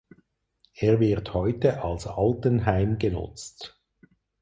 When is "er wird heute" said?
0.73-1.83